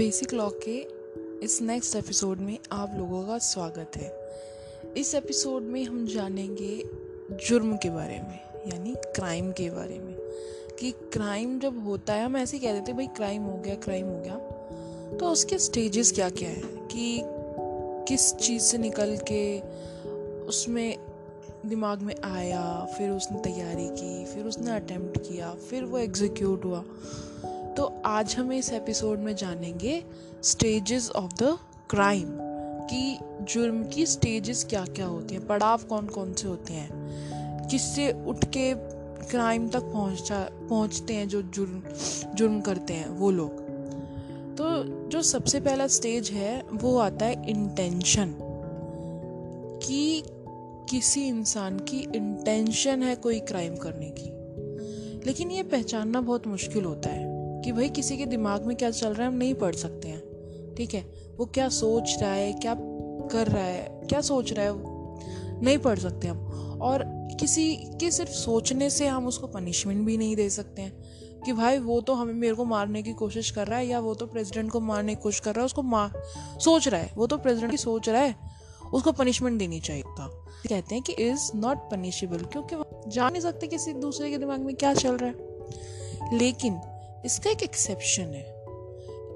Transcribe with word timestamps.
Basic 0.00 0.34
law 0.34 0.50
के 0.68 0.86
इस 1.44 1.62
next 1.62 1.96
episode 1.96 2.38
में 2.38 2.58
आप 2.72 2.94
लोगों 2.98 3.26
का 3.26 3.38
स्वागत 3.38 3.90
है। 3.96 4.16
इस 4.96 5.14
एपिसोड 5.14 5.62
में 5.62 5.84
हम 5.84 6.06
जानेंगे 6.06 6.84
जुर्म 7.48 7.76
के 7.76 7.90
बारे 7.90 8.14
में, 8.14 8.40
यानी 8.72 8.94
क्राइम 8.94 9.52
के 9.52 9.70
बारे 9.70 9.98
में। 9.98 10.16
कि 10.78 10.90
क्राइम 10.90 11.60
जब 11.60 11.84
होता 11.84 12.12
है, 12.12 12.24
हम 12.24 12.36
ऐसे 12.36 12.56
ही 12.56 12.66
कह 12.66 12.72
देते 12.72 12.92
भाई, 12.92 13.06
क्राइम 13.06 13.42
हो 13.42 13.58
गया, 13.58 13.74
क्राइम 13.74 14.06
हो 14.06 14.20
गया। 14.20 14.34
तो 15.16 15.26
उसके 15.26 15.58
स्टेजेस 15.58 16.12
क्या 16.12 16.30
क्या 16.30 16.50
है? 16.50 16.62
कि 16.64 17.22
किस 18.08 18.34
चीज़ 18.34 18.62
से 18.62 18.78
निकल 18.78 19.18
के 19.32 19.60
उसमें 20.46 20.98
दिमाग 21.66 22.02
में 22.02 22.14
आया, 22.24 22.94
फिर 22.98 23.10
उसने 23.10 23.38
तैयारी 23.38 23.88
की, 23.88 24.24
फिर 24.24 24.44
उसने 24.44 24.70
अटेम्प्ट 24.70 25.18
किया, 25.18 25.54
फिर 25.54 25.84
वो 25.84 25.98
एग्जीक्यूट 25.98 26.64
हुआ। 26.64 26.84
तो 27.80 28.02
आज 28.04 28.34
हम 28.36 28.52
इस 28.52 28.72
एपिसोड 28.72 29.18
में 29.18 29.36
जानेंगे 29.36 30.04
स्टेजेस 30.42 31.10
ऑफ़ 31.10 31.32
द 31.34 31.58
क्राइम, 31.90 32.28
कि 32.86 33.18
जुर्म 33.42 33.84
की 33.88 34.06
स्टेजेस 34.06 34.64
क्या 34.64 34.84
क्या 34.84 35.06
होती 35.06 35.34
हैं, 35.34 35.46
पड़ाव 35.46 35.78
कौन 35.78 36.06
कौन 36.06 36.34
से 36.34 36.48
होते 36.48 36.72
हैं, 36.72 36.90
किससे 37.68 38.24
उठ 38.26 38.44
के 38.44 38.74
क्राइम 39.26 39.68
तक 39.68 39.80
पहुँचा, 39.80 40.50
पहुँचते 40.52 41.14
हैं 41.14 41.28
जो 41.28 41.42
जुर्म 41.42 41.82
जुर्म 42.34 42.60
करते 42.60 42.94
हैं 42.94 43.08
वो 43.08 43.30
लोग। 43.30 43.50
तो 44.56 44.84
जो 45.08 45.22
सबसे 45.22 45.60
पहला 45.60 45.86
स्टेज 45.86 46.30
है, 46.30 46.64
वो 46.72 46.98
आता 46.98 47.26
है 47.26 47.50
इंटेंशन 47.50 48.34
कि 49.82 50.22
किसी 50.90 51.28
इंसान 51.28 51.78
की 51.78 52.00
इंटेंशन 52.16 53.02
है 53.02 53.16
कोई 53.16 53.40
क्राइम 53.40 53.76
करने 53.76 54.14
की। 54.18 54.30
लेकिन 55.26 55.50
ये 55.50 55.62
पहचानना 55.62 56.20
बहुत 56.20 56.46
मुश्किल 56.46 56.84
होता 56.84 57.10
है। 57.10 57.29
कि 57.64 57.72
भाई 57.72 57.88
किसी 57.88 58.16
के 58.16 58.26
दिमाग 58.26 58.66
में 58.66 58.76
क्या 58.76 58.90
चल 58.90 59.14
रहा 59.14 59.22
है, 59.22 59.32
हम 59.32 59.38
नहीं 59.38 59.54
पढ़ 59.54 59.74
सकते 59.74 60.08
हैं। 60.08 60.20
ठीक 60.74 60.94
है? 60.94 61.34
वो 61.38 61.46
क्या 61.46 61.68
सोच 61.68 62.16
रहा 62.22 62.32
है, 62.32 62.52
क्या 62.52 62.76
कर 63.32 63.46
रहा 63.46 63.64
है, 63.64 64.00
क्या 64.08 64.20
सोच 64.20 64.52
रहा 64.52 64.66
है 64.66 64.72
नहीं 65.62 65.78
पढ़ 65.78 65.98
सकते 65.98 66.28
हम। 66.28 66.38
और 66.82 67.04
किसी 67.40 67.76
के 67.76 68.10
सिर्फ़ 68.10 68.30
सोचने 68.30 68.90
से 68.90 69.06
हम 69.06 69.26
उसको 69.26 69.46
पनिशमेंट 69.46 70.06
भी 70.06 70.16
नहीं 70.16 70.36
दे 70.36 70.50
सकते 70.50 70.82
हैं। 70.82 71.20
कि 71.40 71.52
भाई, 71.52 71.78
वो 71.78 72.00
तो 72.00 72.14
हमें 72.14 72.34
मेरे 72.34 72.54
को 72.54 72.64
मारने 72.64 73.02
की 73.02 73.12
कोशिश 73.12 73.50
कर 73.50 73.66
रहा 73.66 73.78
है, 73.78 73.86
या 73.86 74.00
वो 74.00 74.14
तो 74.14 74.26
प्रेसिडेंट 74.26 74.70
को 74.70 74.80
मारने 74.80 75.14
की 75.14 75.22
कोशिश 75.22 75.40
कर 75.40 75.52
रहा 75.52 75.60
है, 75.60 75.66
उसको 75.66 75.82
मार, 75.82 76.22
सोच 76.58 76.88
रहा 76.88 77.00
है। 77.00 77.12
वो 77.16 77.26
तो 77.26 77.38
प्रेसिडेंट 77.38 77.70
की 77.70 77.76
सोच 77.76 78.08
रहा 78.08 78.22
है, 78.22 78.34
उसको 78.92 79.12
पनिशमेंट 79.12 79.58
देनी 79.58 79.80
चाहिए। 79.80 80.02
था 80.02 80.46
कहते 80.68 80.94
हैं 80.94 81.04
कि 81.04 81.12
इज़ 81.12 81.52
नॉट 81.54 81.76
पनिशेबल 81.76 82.38
क्योंकि 82.38 82.76
जान 83.10 83.32
नहीं 83.32 83.42
सकते 83.42 83.66
किसी 83.66 83.92
दूसरे 83.92 84.30
के 84.30 84.38
दिमाग 84.38 84.60
में 84.60 84.76
क्या 84.76 84.94
चल 84.94 85.16
रहा 85.16 85.30
है। 85.30 85.50
लेकिन 86.38 86.80
इसका 87.24 87.50
एक 87.50 87.62
एक्सेप्शन 87.62 88.34
है, 88.34 88.44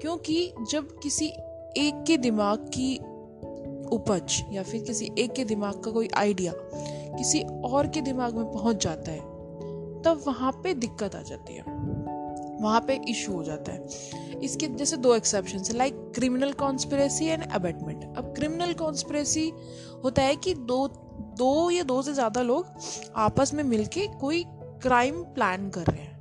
क्योंकि 0.01 0.53
जब 0.71 0.97
किसी 0.99 1.25
एक 1.77 2.03
के 2.07 2.17
दिमाग 2.17 2.69
की 2.73 2.95
उपज 3.95 4.41
या 4.51 4.63
फिर 4.63 4.83
किसी 4.83 5.09
एक 5.17 5.33
के 5.33 5.43
दिमाग 5.45 5.81
का 5.83 5.91
कोई 5.91 6.09
आइडिया 6.17 6.53
किसी 6.55 7.41
और 7.65 7.87
के 7.87 8.01
दिमाग 8.01 8.35
में 8.35 8.51
पहुँच 8.53 8.83
जाता 8.83 9.11
है, 9.11 9.19
तब 10.03 10.23
वहाँ 10.27 10.51
पे 10.63 10.73
दिक्कत 10.73 11.15
आ 11.15 11.21
जाती 11.21 11.53
है। 11.53 11.63
वहाँ 12.61 12.79
पे 12.81 12.99
इशू 13.09 13.33
हो 13.33 13.43
जाता 13.43 13.71
है। 13.71 14.39
इसके 14.43 14.67
जैसे 14.67 14.97
दो 14.97 15.13
एक्सेप्शन 15.15 15.59
है 15.59 15.75
like 15.77 15.95
criminal 16.15 16.51
conspiracy 16.53 17.25
and 17.25 17.43
abetment 17.51 18.03
अब 18.17 18.33
क्रिमिनल 18.35 18.73
कॉन्स्परेसी 18.73 19.51
होता 20.03 20.21
है 20.21 20.35
कि 20.35 20.53
दो 20.53 20.87
दो 21.37 21.69
या 21.71 21.83
दो 21.83 22.01
से 22.01 22.13
ज़्यादा 22.13 22.41
लोग 22.41 22.65
आपस 23.15 23.53
में 23.53 23.63
मिलके 23.63 24.07
कोई 24.19 24.43
क्राइम 24.81 25.23
प्लान 25.33 25.69
कर 25.69 25.81
रहे 25.81 26.01
हैं। 26.01 26.14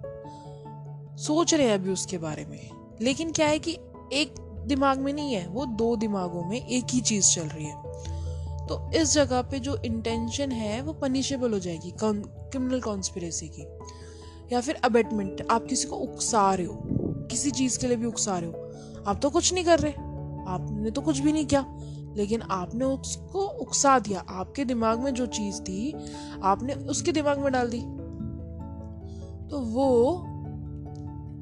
सोच 1.27 1.55
रहे 1.55 1.67
हैं 1.67 1.75
अभी 1.75 1.91
उसके 1.91 2.19
बारे 2.19 2.45
में। 2.45 2.71
लेकिन 3.01 3.33
क्या 3.33 3.47
है 3.47 3.59
कि 3.59 3.79
एक 4.13 4.35
दिमाग 4.67 4.99
में 4.99 5.13
नहीं 5.13 5.35
है, 5.35 5.49
वो 5.49 5.67
दो 5.67 5.97
दिमागों 5.97 6.45
में 6.45 6.67
एक 6.67 6.85
ही 6.91 7.01
चीज़ 7.01 7.35
चल 7.35 7.43
रही 7.43 7.65
है। 7.65 7.83
तो 8.67 8.93
इस 8.93 9.13
जगह 9.13 9.43
पे 9.43 9.59
जो 9.59 9.77
इंटेंशन 9.77 10.53
है, 10.53 10.83
वो 10.83 10.93
पनिशेबल 10.93 11.53
हो 11.53 11.59
जाएगी 11.59 11.95
क्रिमिनल 12.03 12.81
कॉन्स्पिरेसी 12.81 13.49
की। 13.49 13.67
या 14.53 14.61
फिर 14.61 14.75
अबेटमेंट 14.75 15.47
आप 15.51 15.67
किसी 15.67 15.89
को 15.89 15.97
उकसा 15.97 16.55
रहे 16.55 16.67
हो, 16.67 16.79
किसी 17.31 17.51
चीज़ 17.51 17.79
के 17.79 17.87
लिए 17.87 17.97
भी 17.97 18.07
उकसा 18.07 18.39
रहे 18.39 18.51
हो। 18.51 18.73
आप 19.07 19.21
तो 19.23 19.31
कुछ 19.31 19.55
नहीं 19.55 19.65
कर 19.65 19.79
रहे, 19.79 19.93
आपने 20.49 20.91
तो 20.91 21.01
कुछ 21.01 21.19
भी 21.19 21.33
नहीं 21.33 21.47
किया, 21.47 21.79
लेकिन 22.17 22.43
आपने 22.43 22.85
उसको 22.85 23.39
उकसा 23.39 23.99
दिया। 23.99 24.25
आपके 24.29 24.65
दिमाग 24.65 24.99
में 24.99 25.15
जो 25.15 25.27
चीज़ 25.27 25.61
थी, 25.61 25.95
आपने 26.43 26.75
उसके 26.75 27.13
दिमाग 27.13 27.39
में 27.39 27.53
डाल 27.53 27.71
दी। 27.71 27.81
तो 29.49 29.61
वो 29.61 30.25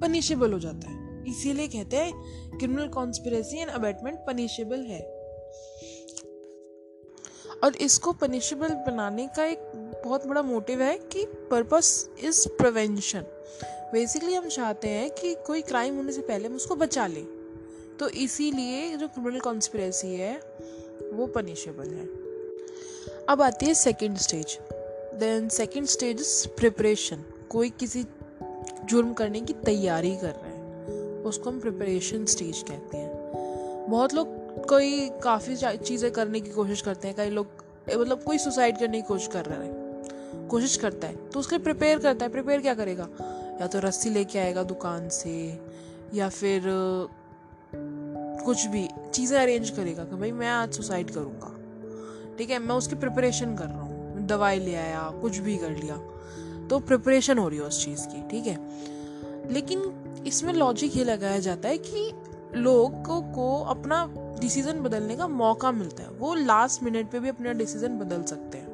पनिशेबल 0.02 0.52
हो 0.52 0.58
जाता 0.58 0.90
है। 0.90 1.30
इसीलिए 1.30 1.68
कहते 1.68 1.96
हैं 1.96 2.58
criminal 2.58 2.88
conspiracy 2.88 3.58
and 3.58 3.70
abetment 3.70 4.18
punishable 4.18 4.80
है। 4.80 5.00
और 7.64 7.76
इसको 7.76 8.12
पनिशेबल 8.12 8.68
बनाने 8.68 9.26
का 9.26 9.44
एक 9.44 9.58
बहुत 10.04 10.26
बड़ा 10.26 10.42
मोटिव 10.42 10.82
है 10.82 10.98
कि 10.98 11.24
पर्पस 11.50 12.08
इज़ 12.20 12.48
प्रिवेंशन 12.48 13.24
बेसिकली 13.92 14.34
हम 14.34 14.48
चाहते 14.48 14.88
हैं 14.88 15.10
कि 15.10 15.34
कोई 15.46 15.62
क्राइम 15.62 15.96
होने 15.96 16.12
से 16.12 16.20
पहले 16.20 16.48
हम 16.48 16.56
उसको 16.56 16.76
बचा 16.76 17.06
लें। 17.06 17.26
तो 18.00 18.08
इसीलिए 18.08 18.96
जो 18.96 19.08
क्रिमिनल 19.08 19.40
कॉन्स्पिरेसी 19.40 20.14
है, 20.14 20.36
वो 21.12 21.26
पनिशेबल 21.26 21.88
है। 21.88 22.06
अब 23.28 23.42
आती 23.42 23.66
है 23.66 23.74
second 23.74 24.16
stage 24.16 24.58
then 25.14 25.48
second 25.48 25.86
stage 25.86 26.20
is 26.20 26.48
preparation 26.48 27.24
कोई 27.50 27.70
किसी 27.70 28.04
जुर्म 28.84 29.12
करने 29.12 29.40
की 29.40 29.52
तैयारी 29.64 30.14
कर 30.16 30.34
रहे 30.34 30.50
हैं। 30.50 31.24
उसको 31.24 31.50
हम 31.50 31.60
प्रिपरेशन 31.60 32.24
स्टेज 32.24 32.62
कहते 32.62 32.96
हैं। 32.96 33.86
बहुत 33.90 34.14
लोग 34.14 34.66
कोई 34.68 35.08
काफ़ी 35.22 35.56
चीज़ें 35.56 36.10
करने 36.12 36.40
की 36.40 36.50
कोशिश 36.50 36.80
करते 36.80 37.08
हैं, 37.08 37.16
कई 37.16 37.30
लोग 37.30 37.46
मतलब 37.90 38.22
कोई 38.22 38.38
सुसाइड 38.38 38.78
करने 38.78 39.00
की 39.00 39.06
कोशिश 39.08 39.28
कर 39.28 39.44
रहा 39.44 39.62
है, 39.62 40.48
कोशिश 40.48 40.76
करता 40.76 41.08
है 41.08 41.30
तो 41.30 41.40
उसके 41.40 41.58
प्रिपेयर 41.58 41.98
करता 41.98 42.24
है 42.24 42.30
प्रिपेयर 42.32 42.60
क्या 42.60 42.74
करेगा? 42.74 43.08
या 43.60 43.66
तो 43.66 43.78
रस्सी 43.78 44.10
लेके 44.10 44.38
आएगा 44.38 44.62
दुकान 44.62 45.08
से, 45.08 45.34
या 46.14 46.28
फिर, 46.28 46.62
कुछ 48.44 48.66
भी, 48.66 48.88
चीज़ें 49.14 49.38
अरेंज 49.38 49.70
करेगा 49.70 50.04
कि 50.04 50.16
भाई 50.16 50.32
मैं 50.32 50.48
आज 50.48 50.72
सुसाइड 50.72 51.10
करूँगा। 51.10 51.50
ठीक 52.38 52.50
है, 52.50 52.58
मैं 52.58 52.74
उसकी 52.74 52.94
प्रिपरेशन 52.94 53.56
कर 53.56 53.64
रहा 53.64 53.80
हूँ। 53.80 54.26
दवाई 54.26 54.58
ले 54.58 54.74
आया, 54.74 55.10
कुछ 55.22 55.38
भी 55.38 55.56
कर 55.56 55.70
लिया। 55.70 55.96
तो 56.72 56.78
प्रिपरेशन 56.78 57.38
हो 57.38 57.48
रही 57.48 57.58
है 57.58 57.64
उस 57.64 57.84
चीज़ 57.84 58.06
की, 58.06 58.28
ठीक 58.28 58.46
है? 58.46 58.58
लेकिन 59.52 59.92
इसमें 60.26 60.52
लॉजिक 60.52 60.96
ये 60.96 61.04
लगाया 61.04 61.38
जाता 61.38 61.68
है 61.68 61.78
कि 61.78 62.12
लोगों 62.54 63.22
को 63.22 63.64
अपना 63.64 64.14
डिसीज़न 64.40 64.80
बदलने 64.80 65.16
का 65.16 65.28
मौका 65.28 65.72
मिलता 65.72 66.02
है। 66.02 66.10
वो 66.10 66.34
लास्ट 66.34 66.82
मिनट 66.82 67.10
पे 67.10 67.18
भी 67.18 67.28
अपना 67.28 67.52
डिसीज़न 67.52 67.88
बदल 67.88 68.22
सकते 68.22 68.58
हैं। 68.58 68.68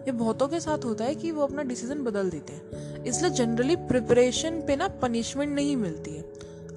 ये 0.00 0.12
बहुतों 0.12 0.48
के 0.48 0.60
साथ 0.60 0.84
होता 0.84 1.04
है 1.04 1.14
कि 1.14 1.30
वो 1.30 1.42
अपना 1.42 1.62
डिसीज़न 1.62 1.98
बदल 1.98 2.30
देते 2.30 2.52
हैं। 2.52 3.04
इसलिए 3.04 3.30
जनरली 3.30 3.76
प्रिपरेशन 3.76 4.60
पे 4.66 4.76
ना 4.76 4.88
पनिशमेंट 4.88 5.54
नहीं 5.54 5.76
मिलती 5.76 6.10
है। 6.10 6.22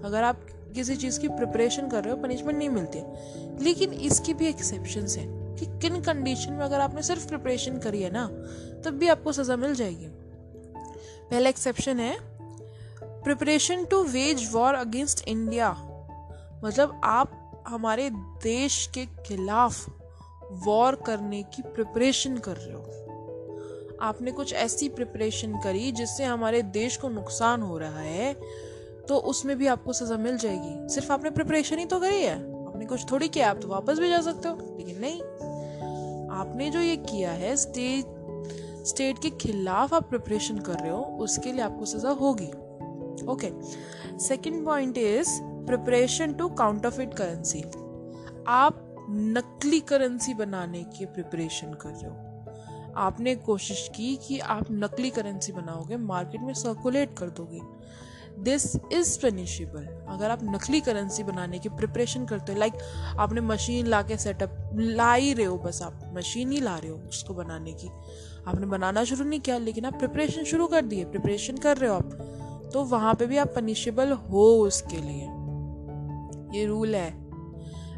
अगर 0.04 0.24
आप 0.24 0.40
किसी 0.76 0.96
चीज़ 0.96 1.20
की 1.20 1.28
प्रिपरेशन 1.28 1.90
कर 1.90 2.04
रहे 2.04 2.14
हो 2.14 2.20
पनिशमेंट 2.20 2.60
नहीं 2.60 2.70
मिलती 2.70 2.98
है। 3.00 3.16
लेकिन 3.64 3.94
इसकी 3.94 4.34
भी 4.34 4.48
एक्सेप्शन 4.48 5.20
है। 5.20 5.39
कि 5.59 5.66
किन 5.81 6.02
कंडीशन 6.02 6.53
में 6.53 6.66
अगर 6.66 6.80
आपने 6.80 7.02
सिर्फ़ 7.03 7.28
प्रिपरेशन 7.28 7.78
करी 7.80 8.02
है 8.02 8.09
ना, 8.12 8.25
तब 8.86 8.97
भी 9.00 9.08
आपको 9.08 9.31
सज़ा 9.31 9.56
मिल 9.56 9.75
जाएगी। 9.75 10.08
पहला 11.30 11.50
एक्सेप्शन 11.50 12.00
है 12.00 12.18
preparation 13.24 13.84
to 13.86 14.03
wage 14.03 14.50
war 14.53 14.75
against 14.75 15.28
India 15.28 15.72
मतलब 16.64 17.00
आप 17.03 17.64
हमारे 17.68 18.09
देश 18.44 18.86
के 18.94 19.06
खिलाफ 19.25 19.90
वॉर 20.66 20.96
करने 21.06 21.42
की 21.46 21.62
प्रिपरेशन 21.66 22.38
कर 22.38 22.58
रहे 22.58 22.74
हो। 22.74 23.98
आपने 24.02 24.31
कुछ 24.31 24.53
ऐसी 24.53 24.90
प्रिपरेशन 24.90 25.60
करी 25.60 25.92
जिससे 25.92 26.24
हमारे 26.24 26.62
देश 26.74 26.98
को 26.98 27.10
नुकसान 27.10 27.62
हो 27.62 27.78
रहा 27.78 28.00
है 28.00 28.34
तो 29.07 29.18
उसमें 29.30 29.57
भी 29.57 29.68
आपको 29.68 29.94
सजा 29.94 30.18
मिल 30.18 30.38
जाएगी। 30.38 30.89
सिर्फ़ 30.94 31.12
आपने 31.12 31.30
प्रिपरेशन 31.30 31.80
ही 31.80 31.86
तो 31.86 32.00
करी 32.00 32.22
है। 32.22 32.36
आपने 32.68 32.86
कुछ 32.86 33.12
थोड़ी 33.12 33.28
किया, 33.28 33.50
आप 33.50 33.60
तो 33.62 33.68
वापस 33.68 34.00
भी 34.00 34.10
जा 34.10 34.22
सकते 34.22 34.50
हो, 34.50 34.75
लेकिन 34.78 35.00
नहीं। 35.00 35.22
आपने 36.39 36.69
जो 36.69 36.80
ये 36.80 36.95
किया 36.95 37.31
है 37.31 37.56
स्टेट 37.56 38.18
स्टेट 38.86 39.19
के 39.19 39.30
खिलाफ 39.30 39.94
आप 39.94 40.09
प्रिपरेशन 40.09 40.57
कर 40.57 40.74
रहे 40.74 40.89
हो, 40.89 41.01
उसके 41.19 41.51
लिए 41.51 41.62
आपको 41.62 41.86
सजा 41.86 42.09
होगी। 42.09 42.47
Okay 43.25 43.51
second 44.19 44.65
point 44.65 44.97
is 44.97 45.30
preparation 45.41 46.33
to 46.33 46.47
counterfeit 46.50 47.13
currency 47.13 47.62
आप 48.47 48.86
नकली 49.09 49.80
करेंसी 49.80 50.33
बनाने 50.33 50.83
की 50.83 51.06
प्रिपरेशन 51.06 51.74
कर 51.74 51.89
रहे 51.89 52.09
हो। 52.09 52.94
आपने 52.97 53.36
कोशिश 53.36 53.89
की 53.95 54.15
कि 54.27 54.39
आप 54.39 54.68
नकली 54.71 55.09
करेंसी 55.09 55.51
बनाओगे 55.51 55.97
मार्केट 55.97 56.41
में 56.41 56.53
सर्कुलेट 56.53 57.18
कर 57.18 57.30
दोगे। 57.30 57.59
दिस 58.40 58.76
इज़ 58.94 59.18
पनिशेबल 59.20 59.86
अगर 60.10 60.31
आप 60.31 60.40
नकली 60.44 60.80
करेंसी 60.81 61.24
बनाने 61.24 61.60
की 61.60 61.70
प्रिपरेशन 61.70 62.26
करते 62.26 62.54
हो 62.54 62.60
लाइक 62.60 62.74
आपने 63.20 63.42
मशीन 63.42 63.88
ला 63.88 64.02
के 64.02 64.18
सेटअप 64.18 64.70
ला 64.76 65.14
ही 65.14 65.34
रहे 65.34 65.46
हो, 65.46 65.58
बस 65.58 65.81
आप 65.81 66.14
मशीन 66.18 66.52
ही 66.52 66.60
ला 66.60 66.78
रहे 66.78 66.92
हो 66.92 66.98
उसको 67.10 67.34
बनाने 67.34 67.74
की। 67.74 67.88
आपने 68.48 68.66
बनाना 68.66 69.04
शुरू 69.04 69.26
नहीं 69.26 69.40
किया, 69.40 69.58
लेकिन 69.58 69.86
आप 69.86 69.98
प्रिपरेशन 70.00 70.44
शुरू 70.44 70.68
कर 70.68 70.81
दिए 70.81 71.06
प्रिपरेशन 71.06 71.58
कर 71.58 71.78
रहे 71.78 71.90
हो 71.90 71.96
आप 71.96 72.70
तो 72.74 72.84
वहाँ 72.84 73.14
पे 73.14 73.26
भी 73.26 73.38
आप 73.38 73.54
पनिशेबल 73.56 74.12
हो 74.12 74.46
उसके 74.60 74.98
लिए। 74.98 76.60
ये 76.60 76.66
रूल 76.66 76.96
है। 76.96 77.10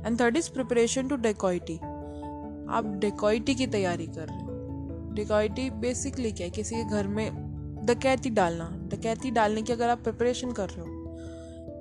And 0.06 0.20
third 0.22 0.38
is 0.38 0.50
preparation 0.52 1.08
to 1.08 1.16
dacoity 1.16 1.78
आप 2.70 2.84
डेकोइटी 3.02 3.56
की 3.56 3.68
तैयारी 3.68 4.08
कर 4.08 4.28
रहे 4.28 4.42
हो। 4.42 5.10
डेकोइटी 5.14 5.70
बेसिकली 5.70 6.32
क्या 6.32 6.48
है? 6.48 6.52
किसी 6.52 6.76
के 6.76 6.84
घर 6.84 7.08
में 7.08 7.32
डकैती 7.86 8.30
डालना। 8.30 8.70
डकैती 8.92 9.32
डालने 9.32 9.62
की 9.62 9.74
अगर 9.74 9.90
आप 9.90 10.04
प्रिपरेशन 10.04 10.52
कर 10.52 10.70
रहे 10.70 10.82
हो, 10.82 10.86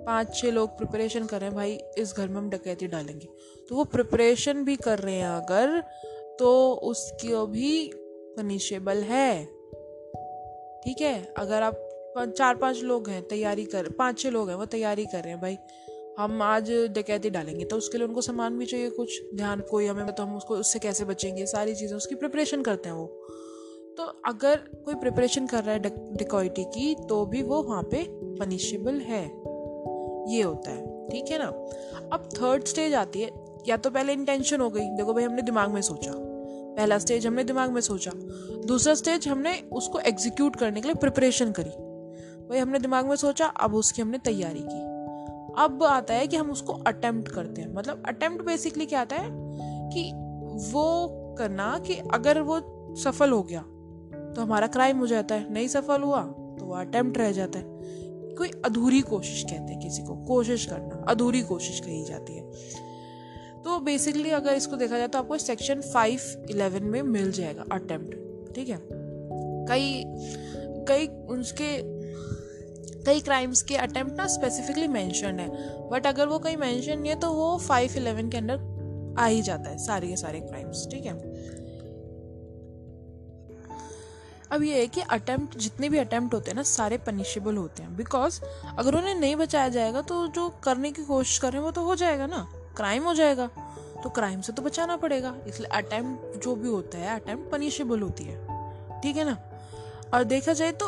पाँच 0.07 0.35
छः 0.35 0.51
लोग 0.51 0.77
प्रिपरेशन 0.79 1.27
कर 1.27 1.41
रहे 1.41 1.49
हैं, 1.49 1.57
भाई, 1.57 1.79
इस 1.99 2.15
घर 2.17 2.29
में 2.29 2.37
हम 2.37 2.51
डकैती 2.51 2.87
डालेंगे। 2.87 3.29
तो 3.69 3.75
वो 3.75 3.85
प्रिपरेशन 3.85 4.65
भी 4.65 4.77
कर 4.77 4.99
रहे 4.99 5.15
हैं 5.15 5.29
अगर 5.29 5.83
तो 6.39 6.73
उसकी 6.73 7.29
भी 7.47 7.93
पनिशेबल 8.37 9.03
है। 9.03 9.45
ठीक 10.85 11.01
है? 11.01 11.35
अगर 11.37 11.63
आप 11.63 11.87
चार 12.37 12.55
पाँच 12.55 12.81
लोग 12.83 13.09
हैं, 13.09 13.23
तैयारी 13.29 13.65
कर, 13.65 13.89
पाँच 13.89 14.19
छह 14.19 14.31
लोग 14.31 14.49
हैं, 14.49 14.57
वो 14.57 14.65
तैयारी 14.67 15.05
कर 15.05 15.23
रहे 15.23 15.33
हैं, 15.33 15.41
भाई, 15.41 15.59
हम 16.19 16.43
आज 16.43 16.71
डकैती 16.71 17.31
डालेंगे 17.31 17.65
तो 17.65 17.77
उसके 17.77 17.99
लिए 17.99 18.07
उनको 18.07 18.21
सामान 18.21 18.59
भी 18.59 18.67
चाहिए 18.67 18.91
कुछ, 18.91 19.21
ध्यान 19.35 19.61
कोई 19.61 19.87
हमें 19.87 20.15
तो 20.15 20.23
हम 20.23 20.37
उसको, 20.37 20.57
उससे 20.57 20.79
कैसे 20.79 21.05
बचेंगे? 21.05 21.47
सारी 21.47 21.75
चीज़ें 21.75 21.97
उसकी 21.97 22.15
प्रिपरेशन 22.15 22.63
करते 22.63 22.89
हैं 22.89 22.97
वो। 22.97 23.07
तो 24.01 24.07
अगर 24.07 24.57
कोई 24.57 24.95
प्रिपरेशन 24.95 25.47
कर 25.47 25.65
रहा 25.65 25.75
है 25.75 25.79
डिकॉइटी 26.17 26.65
की 26.65 26.95
तो 26.95 27.27
भी 27.27 27.43
वो 27.43 27.63
वहाँ 27.63 27.83
पे 27.83 28.07
पनिशेबल 28.11 28.95
है। 28.95 29.25
ये 30.35 30.43
होता 30.43 30.71
है, 30.71 31.09
ठीक 31.09 31.25
है 31.31 31.39
ना? 31.39 31.47
अब 32.13 32.29
थर्ड 32.35 32.65
स्टेज 32.65 32.95
आती 32.95 33.21
है। 33.21 33.31
या 33.69 33.77
तो 33.77 33.91
पहले 33.91 34.13
इंटेंशन 34.13 34.61
हो 34.61 34.71
गई। 34.71 34.89
देखो 34.89 35.15
भाई, 35.15 35.25
हमने 35.25 35.43
दिमाग 35.43 35.71
में 35.71 35.83
सोचा। 35.83 36.13
पहला 36.77 36.99
स्टेज 36.99 37.27
हमने 37.27 37.45
दिमाग 37.45 37.71
में 37.71 37.81
सोचा। 37.81 38.11
दूसरा 38.67 38.95
स्टेज 38.95 39.29
हमने 39.29 39.69
उसको 39.73 39.99
एग्जीक्यूट 39.99 40.57
करने 40.57 40.81
के 40.81 40.89
लिए 40.89 40.95
प्रिपरेशन 40.95 41.53
करी। 41.53 41.71
भाई, 42.49 42.59
हमने 42.59 42.79
दिमाग 42.79 43.07
में 43.07 43.17
सोचा, 43.17 43.47
अब 43.47 43.75
उसकी 43.75 44.03
हमने 44.03 44.19
तैयारी 44.19 44.61
की। 44.61 44.83
अब 45.63 45.85
आता 45.85 46.15
है 46.15 46.27
कि 46.27 46.37
हम 46.37 46.51
उसको 46.51 46.73
अटेम्प्ट 46.73 47.33
करते 47.33 47.61
हैं। 47.61 47.75
मतलब 47.75 48.03
अटेम्प्ट 48.07 48.45
बेसिकली 48.45 48.87
क्या 48.87 49.01
आता 49.01 49.17
है 49.17 49.29
कि 49.91 50.13
वो 50.73 51.09
करना 51.39 51.79
कि 51.79 51.95
अगर 52.15 52.41
वो 52.41 52.61
सफल 52.97 53.31
हो 53.31 53.43
गया 53.43 53.65
तो 54.37 54.43
हमारा 54.43 54.67
क्राइम 54.67 54.99
हो 54.99 55.07
जाता 55.07 55.35
है, 55.35 55.53
नहीं 55.53 55.69
सफल 55.69 56.03
हुआ 56.03 56.23
तो 56.59 56.65
वो 56.65 56.75
अटेम्प्ट 56.75 57.19
रह 57.19 57.33
जाता 57.33 57.59
है। 57.59 57.65
कोई 58.39 58.51
अधूरी 58.65 59.01
कोशिश 59.01 59.43
कहते 59.43 59.73
हैं 59.73 59.81
किसी 59.81 60.03
को, 60.03 60.15
कोशिश 60.17 60.65
करना, 60.67 61.05
अधूरी 61.09 61.43
कोशिश 61.43 61.81
कही 61.81 62.05
जाती 62.05 62.37
है। 62.37 62.43
तो 63.63 63.79
बेसिकली 63.81 64.31
अगर 64.31 64.55
इसको 64.55 64.77
देखा 64.77 64.99
जाए 64.99 65.09
तो 65.09 65.19
आपको 65.19 65.39
सेक्शन 65.39 65.81
फाइव 65.81 66.47
इलेवन 66.51 66.85
में 66.85 67.01
मिल 67.03 67.33
जाएगा 67.33 67.65
अटेम्प्ट 67.73 68.55
ठीक 68.55 68.69
है? 68.69 68.79
कई 69.69 70.03
कई 70.89 71.07
उसके, 71.07 71.67
कई 73.05 73.21
क्राइम्स 73.21 73.63
के 73.63 73.77
अटेम्प्ट 73.77 74.17
ना 74.17 74.27
स्पेसिफिकली 74.27 74.89
मैंशन 74.89 75.39
है 75.41 75.49
बट 75.91 76.07
अगर 76.07 76.27
वो 76.27 76.39
कहीं 76.39 76.57
मैंशन 76.57 76.99
नहीं 76.99 77.13
है 77.13 77.19
तो 77.21 77.33
वो 77.33 77.57
फाइव 77.59 77.97
इलेवन 77.97 78.29
के 78.29 78.39
अंदर 78.39 79.15
आ 79.19 79.27
ही 79.27 79.43
जाता 79.43 79.71
है, 79.71 79.79
सारे 79.79 80.09
के 80.09 80.17
सारे 80.17 80.41
क्राइम्स 80.41 80.87
ठीक 80.91 81.07
है? 81.07 81.13
अब 84.53 84.63
ये 84.63 84.81
है 84.81 84.87
कि 84.87 85.01
अटेम्प्ट 85.11 85.57
जितने 85.59 85.89
भी 85.89 85.99
अटेम्प्ट 85.99 86.35
होते 86.35 86.51
हैं 86.51 86.57
ना, 86.57 86.63
सारे 86.63 86.99
पनिशेबल 86.99 87.57
होते 87.57 87.83
हैं। 87.83 87.97
बिकॉज़ 87.97 88.41
अगर 88.79 88.95
उन्हें 88.95 89.15
नहीं 89.15 89.37
बचाया 89.37 89.69
जाएगा 89.69 90.01
तो 90.03 90.27
जो 90.29 90.49
करने 90.65 90.91
की 90.93 91.05
कोशिश 91.05 91.39
कर 91.39 91.49
रहे 91.49 91.59
हैं, 91.59 91.65
वो 91.65 91.71
तो 91.71 91.85
हो 91.85 91.95
जाएगा 91.95 92.27
ना। 92.27 92.47
क्राइम 92.77 93.05
हो 93.05 93.15
जाएगा। 93.15 93.47
तो 94.03 94.09
क्राइम 94.09 94.41
से 94.41 94.53
तो 94.53 94.63
बचाना 94.63 94.97
पड़ेगा। 94.97 95.35
इसलिए 95.47 95.69
अटेम्प्ट 95.79 96.43
जो 96.43 96.55
भी 96.55 96.69
होता 96.69 96.99
है 96.99 97.19
अटेम्प्ट 97.21 97.51
पनिशेबल 97.53 98.01
होती 98.01 98.25
है। 98.25 99.01
ठीक 99.03 99.17
है 99.17 99.25
ना? 99.25 99.37
और 100.15 100.25
देखा 100.25 100.53
जाए 100.53 100.73
तो 100.73 100.87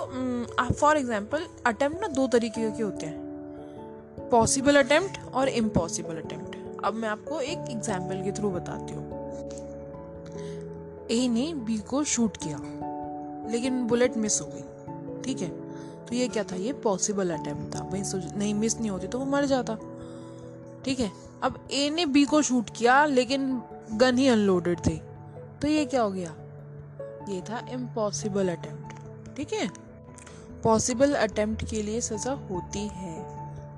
फॉर 0.72 0.96
एग्ज़ाम्पल 0.96 1.46
अटेम्प्ट 1.66 2.00
ना 2.00 2.06
दो 2.08 2.26
तरीके 2.26 2.70
के 2.70 2.82
होते 2.82 3.06
हैं। 3.06 4.28
पॉसिबल 4.30 4.76
अटेम्प्ट 4.76 5.18
और 5.34 5.48
इम्पॉसिबल 5.48 6.16
अटेम्प्ट 6.16 6.84
अब 6.84 6.94
मैं 6.94 7.08
आपको 7.08 7.40
एक 7.40 7.70
एग्ज़ाम्पल 7.70 8.22
के 8.24 8.32
थ्रू 8.32 8.50
बताती 8.50 8.94
हूँ। 8.94 9.10
ए 11.10 11.26
ने 11.28 11.52
बी 11.56 11.78
को 11.80 12.02
शूट 12.04 12.36
किया। 12.36 12.58
लेकिन 13.50 13.86
बुलेट 13.86 14.16
मिस 14.16 14.40
हो 14.40 14.46
गई। 14.46 14.62
ठीक 15.22 15.42
है? 15.42 15.48
तो 16.06 16.14
ये 16.14 16.28
क्या 16.28 16.44
था? 16.44 16.56
ये 16.56 16.72
पॉसिबल 16.72 17.30
अटेम्प्ट 17.30 17.74
था। 17.74 17.80
भाई 17.80 18.02
नहीं 18.36 18.54
मिस 18.54 18.80
नहीं 18.80 18.90
होती 18.90 19.06
तो 19.06 19.18
वो 19.18 19.24
मर 19.24 19.44
जाता। 19.44 19.76
ठीक 20.84 21.00
है? 21.00 21.10
अब 21.42 21.68
ए 21.72 21.90
ने 21.90 22.06
बी 22.06 22.24
को 22.24 22.42
शूट 22.42 22.70
किया, 22.70 23.04
लेकिन 23.04 23.62
गन 23.92 24.18
ही 24.18 24.28
अनलोडेड 24.28 24.78
थी। 24.78 25.02
तो 25.62 25.68
ये 25.68 25.84
क्या 25.84 26.02
हो 26.02 26.10
गया? 26.10 26.34
ये 27.28 27.40
था 27.40 27.66
इम्पॉसिबल 27.70 28.48
अटेम्प्ट 28.48 29.36
ठीक 29.36 29.52
है? 29.52 29.70
पॉसिबल 30.62 31.14
अटेम्प्ट 31.14 31.64
के 31.64 31.82
लिए 31.82 32.00
सज़ा 32.00 32.32
होती 32.32 32.88
है। 32.92 33.22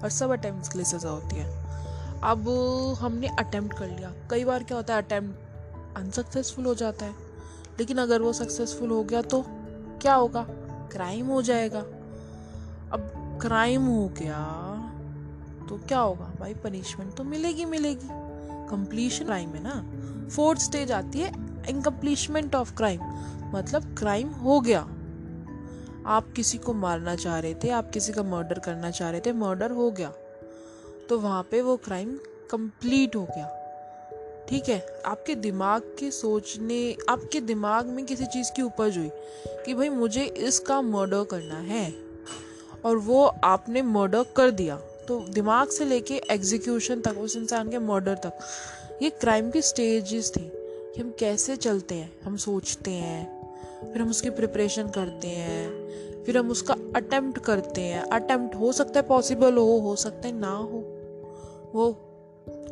और 0.02 0.08
सब 0.08 0.30
अटेम्प्ट 0.30 0.72
के 0.72 0.78
लिए 0.78 0.84
सज़ा 0.84 1.10
होती 1.10 1.36
है। 1.36 1.64
अब 2.22 2.48
हमने 2.98 3.28
अटेम्प्ट 3.28 3.78
कर 3.78 3.86
लिया। 3.86 4.12
कई 4.30 4.44
बार 4.44 4.62
क्या 4.62 4.76
होता 4.76 4.94
है? 4.94 5.02
अटेम्प्ट 5.02 5.96
अनसक्सेसफुल 5.96 6.64
हो 6.64 6.74
जाता 6.74 7.06
है। 7.06 7.23
लेकिन 7.78 7.98
अगर 7.98 8.22
वो 8.22 8.32
सक्सेसफुल 8.32 8.90
हो 8.90 9.04
गया 9.04 9.22
तो 9.22 9.44
क्या 10.02 10.14
होगा? 10.14 10.46
क्राइम 10.92 11.26
हो 11.26 11.42
जाएगा। 11.42 11.80
अब 12.92 13.10
क्राइम 13.42 13.82
हो 13.82 14.08
गया 14.08 14.40
तो 15.68 15.76
क्या 15.76 15.98
होगा? 15.98 16.32
भाई 16.40 16.54
पनिशमेंट 16.54 17.14
तो 17.14 17.24
मिलेगी 17.24 17.64
मिलेगी। 17.64 18.08
कंप्लीशन 18.70 19.24
क्राइम 19.24 19.48
है 19.48 19.62
ना? 19.62 20.28
फोर्थ 20.28 20.60
स्टेज 20.60 20.92
आती 20.92 21.20
है 21.20 21.32
इनकम्प्लीशमेंट 21.68 22.54
ऑफ़ 22.54 22.74
क्राइम 22.74 23.00
मतलब 23.54 23.94
क्राइम 23.98 24.28
हो 24.28 24.60
गया। 24.60 24.80
आप 26.06 26.32
किसी 26.36 26.58
को 26.58 26.72
मारना 26.72 27.16
चाह 27.16 27.38
रहे 27.38 27.54
थे, 27.54 27.70
आप 27.70 27.90
किसी 27.90 28.12
का 28.12 28.22
मर्डर 28.22 28.58
करना 28.58 28.90
चाह 28.90 29.10
रहे 29.10 29.20
थे 29.20 29.32
मर्डर 29.32 29.70
हो 29.70 29.90
गया। 29.90 30.12
तो 31.08 31.18
वहाँ 31.18 31.42
पे 31.42 31.62
वो 31.62 31.76
क्राइम 31.76 32.18
कंप्लीट 32.50 33.16
हो 33.16 33.24
गया। 33.24 33.63
ठीक 34.48 34.68
है, 34.68 34.78
आपके 35.06 35.34
दिमाग 35.34 35.82
के 35.98 36.10
सोचने, 36.10 36.96
आपके 37.08 37.40
दिमाग 37.40 37.86
में 37.86 38.04
किसी 38.06 38.26
चीज़ 38.26 38.50
की 38.56 38.62
उपज 38.62 38.98
हुई 38.98 39.10
कि 39.64 39.74
भाई 39.74 39.88
मुझे 39.88 40.24
इसका 40.24 40.80
मर्डर 40.82 41.24
करना 41.24 41.58
है 41.64 41.92
और 42.84 42.96
वो 42.96 43.24
आपने 43.44 43.82
मर्डर 43.82 44.24
कर 44.36 44.50
दिया 44.50 44.76
तो 45.08 45.18
दिमाग 45.30 45.68
से 45.68 45.84
लेके 45.84 46.20
एग्जीक्यूशन 46.30 47.00
तक, 47.00 47.18
उस 47.18 47.36
इंसान 47.36 47.70
के 47.70 47.78
मर्डर 47.78 48.14
तक, 48.16 48.38
ये 49.02 49.10
क्राइम 49.10 49.50
की 49.50 49.62
स्टेजेस 49.62 50.32
थी 50.36 50.50
कि 50.94 51.00
हम 51.00 51.10
कैसे 51.18 51.56
चलते 51.56 51.94
हैं, 51.94 52.10
हम 52.24 52.36
सोचते 52.36 52.90
हैं, 52.90 53.92
फिर 53.92 54.02
हम 54.02 54.10
उसकी 54.10 54.30
प्रिपरेशन 54.30 54.88
करते 54.88 55.28
हैं, 55.28 56.24
फिर 56.24 56.38
हम 56.38 56.50
उसका 56.50 56.76
अटेम्प्ट 56.96 57.38
करते 57.38 57.80
हैं 57.80 58.02
अटेम्प्ट 58.02 58.54
हो 58.54 58.72
सकता 58.72 59.00
है 59.00 59.06
पॉसिबल 59.06 59.56
हो 59.56 59.78
हो 59.80 59.96
सकता 59.96 60.28
है 60.28 60.34
ना 60.34 60.50
हो, 60.50 60.84
वो 61.74 61.92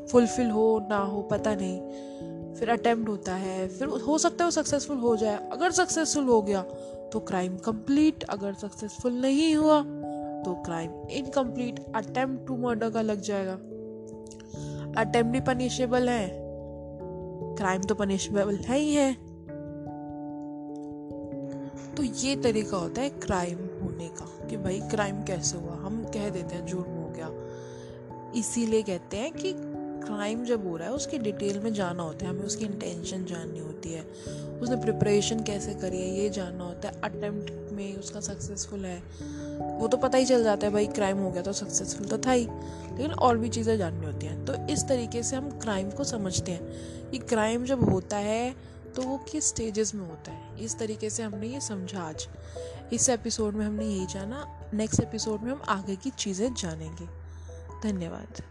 फुलफिल 0.06 0.50
हो 0.50 0.86
ना 0.90 0.98
हो, 0.98 1.22
पता 1.22 1.54
नहीं। 1.54 2.54
फिर 2.54 2.70
अटेम्प्ट 2.70 3.08
होता 3.08 3.34
है, 3.34 3.68
फिर 3.68 3.88
हो 3.88 4.18
सकता 4.18 4.44
है 4.44 4.46
वो 4.46 4.50
सक्सेसफुल 4.50 4.96
हो 4.96 5.16
जाए। 5.16 5.48
अगर 5.52 5.70
सक्सेसफुल 5.70 6.24
हो 6.24 6.40
गया 6.42 6.62
तो 7.12 7.20
क्राइम 7.20 7.56
कंप्लीट। 7.56 8.22
अगर 8.24 8.54
सक्सेसफुल 8.54 9.12
नहीं 9.12 9.54
हुआ 9.56 9.80
तो 10.42 10.54
crime 10.64 10.90
incomplete. 11.10 11.84
Attempt 11.94 12.46
to 12.46 12.56
murder 12.56 12.90
का 12.90 13.02
लग 13.02 13.20
जाएगा। 13.20 13.52
अटेम्प्ट 15.00 15.32
भी 15.32 15.40
पनिशेबल 15.40 16.08
है। 16.08 16.28
क्राइम 17.56 17.82
तो 17.82 17.94
पनिशेबल 17.94 18.56
है 18.56 18.78
ही 18.78 18.94
है। 18.94 19.12
तो 21.94 22.02
ये 22.02 22.36
तरीका 22.36 22.76
होता 22.76 23.00
है 23.00 23.10
क्राइम 23.10 23.58
होने 23.82 24.08
का, 24.08 24.46
कि 24.46 24.56
भाई 24.56 24.80
क्राइम 24.80 25.22
कैसे 25.22 25.58
हुआ? 25.58 25.74
हम 25.76 26.04
कह 26.04 26.28
देते 26.30 26.54
हैं 26.54 26.66
जुर्म 26.66 26.90
हो 26.92 27.08
गया। 27.08 27.30
इसीलिए 28.36 28.82
कहते 28.82 29.16
हैं 29.16 29.32
कि 29.32 29.52
क्राइम 30.04 30.44
जब 30.44 30.66
हो 30.68 30.76
रहा 30.76 30.88
है, 30.88 30.94
उसकी 30.94 31.18
डिटेल 31.18 31.58
में 31.60 31.72
जाना 31.74 32.02
होता 32.02 32.26
है, 32.26 32.30
हमें 32.30 32.44
उसकी 32.44 32.64
इंटेंशन 32.64 33.24
जाननी 33.24 33.58
होती 33.58 33.92
है। 33.92 34.02
उसने 34.60 34.76
प्रिपरेशन 34.76 35.42
कैसे 35.42 35.74
करी 35.74 36.00
है, 36.00 36.08
ये 36.18 36.28
जानना 36.30 36.64
होता 36.64 36.88
है 36.88 37.00
अटेम्प्ट 37.04 37.72
में 37.72 37.96
उसका 37.96 38.20
सक्सेसफुल 38.20 38.84
है। 38.84 38.98
वो 39.78 39.88
तो 39.88 39.96
पता 39.96 40.18
ही 40.18 40.24
चल 40.24 40.44
जाता 40.44 40.66
है 40.66 40.72
भाई 40.72 40.86
क्राइम 40.88 41.18
हो 41.18 41.30
गया 41.30 41.42
तो 41.42 41.52
सक्सेसफुल 41.52 42.06
तो 42.06 42.18
था 42.18 42.32
ही, 42.32 42.44
लेकिन 42.44 43.12
और 43.12 43.38
भी 43.38 43.48
चीज़ें 43.48 43.76
जाननी 43.78 44.06
होती 44.06 44.26
हैं। 44.26 44.44
तो 44.44 44.54
इस 44.72 44.84
तरीके 44.88 45.22
से 45.22 45.36
हम 45.36 45.50
क्राइम 45.60 45.90
को 45.90 46.04
समझते 46.04 46.52
हैं 46.52 47.10
कि 47.10 47.18
क्राइम 47.18 47.64
जब 47.64 47.88
होता 47.90 48.16
है 48.18 48.54
तो 48.96 49.02
वो 49.02 49.16
किस 49.30 49.48
स्टेजेस 49.48 49.94
में 49.94 50.06
होता 50.08 50.32
है। 50.32 50.64
इस 50.64 50.78
तरीके 50.78 51.10
से 51.10 51.22
हमने 51.22 51.46
ये 51.46 51.60
समझा 51.60 52.00
आज। 52.00 52.26
इस 52.92 53.08
एपिसोड 53.08 53.54
में 53.54 53.64
हमने 53.66 53.86
यही 53.86 54.06
जाना 54.06 54.46
नेक्स्ट 54.74 55.00
एपिसोड 55.00 55.42
में 55.42 55.50
हम 55.52 55.62
आगे 55.68 55.96
की 55.96 56.10
चीज़ें 56.10 56.52
जानेंगे। 56.54 57.06
धन्यवाद। 57.84 58.42